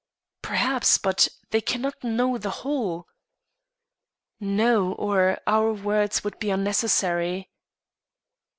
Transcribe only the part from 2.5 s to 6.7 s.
whole." "No, or our words would be